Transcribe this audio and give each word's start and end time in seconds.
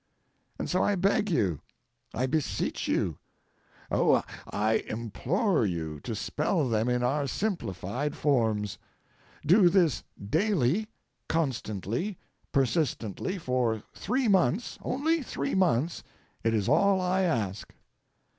And 0.57 0.67
so 0.67 0.81
I 0.81 0.95
beg 0.95 1.29
you, 1.29 1.61
I 2.11 2.25
beseech 2.25 2.87
you—oh, 2.87 4.23
I 4.49 4.83
implore 4.87 5.63
you 5.63 5.99
to 5.99 6.15
spell 6.15 6.67
them 6.67 6.89
in 6.89 7.03
our 7.03 7.27
simplified 7.27 8.15
forms. 8.15 8.79
Do 9.45 9.69
this 9.69 10.01
daily, 10.19 10.87
constantly, 11.29 12.17
persistently, 12.51 13.37
for 13.37 13.83
three 13.93 14.27
months—only 14.27 15.21
three 15.21 15.53
months—it 15.53 16.51
is 16.55 16.67
all 16.67 16.99
I 16.99 17.21
ask. 17.21 17.71